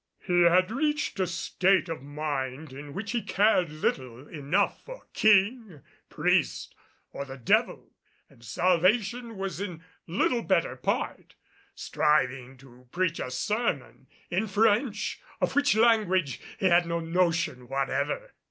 He 0.25 0.41
had 0.45 0.71
reached 0.71 1.19
a 1.19 1.27
state 1.27 1.87
of 1.87 2.01
mind 2.01 2.73
in 2.73 2.95
which 2.95 3.11
he 3.11 3.21
cared 3.21 3.69
little 3.69 4.27
enough 4.27 4.83
for 4.83 5.05
king, 5.13 5.83
priest, 6.09 6.73
or 7.11 7.23
the 7.23 7.37
devil, 7.37 7.91
and 8.27 8.43
Salvation 8.43 9.37
was 9.37 9.61
in 9.61 9.83
little 10.07 10.41
better 10.41 10.75
part, 10.75 11.35
striving 11.75 12.57
to 12.57 12.87
preach 12.91 13.19
a 13.19 13.29
sermon 13.29 14.07
in 14.31 14.47
French, 14.47 15.21
of 15.39 15.53
which 15.55 15.75
language 15.75 16.41
he 16.57 16.65
had 16.65 16.87
no 16.87 16.99
notion 16.99 17.67
whatever. 17.67 18.31